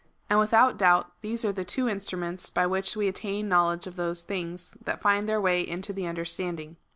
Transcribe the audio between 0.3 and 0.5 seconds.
And